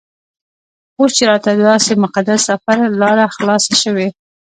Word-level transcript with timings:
اوس 0.99 1.11
چې 1.17 1.23
راته 1.29 1.49
دداسې 1.59 1.91
مقدس 2.03 2.39
سفر 2.49 2.77
لاره 3.01 3.25
خلاصه 3.35 3.73
شوې. 3.83 4.07